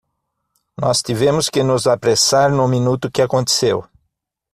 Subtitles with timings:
[0.79, 3.85] Nós tivemos que nos apressar no minuto que aconteceu!